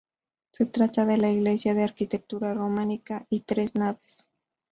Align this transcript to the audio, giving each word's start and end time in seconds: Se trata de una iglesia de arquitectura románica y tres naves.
Se 0.51 0.65
trata 0.65 1.05
de 1.05 1.13
una 1.13 1.29
iglesia 1.29 1.75
de 1.75 1.83
arquitectura 1.83 2.55
románica 2.55 3.27
y 3.29 3.41
tres 3.41 3.75
naves. 3.75 4.27